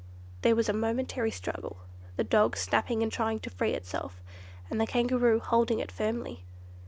[0.41, 1.77] There was a momentary struggle,
[2.15, 4.19] the dog snapping and trying to free itself,
[4.67, 6.43] and the Kangaroo holding it firmly.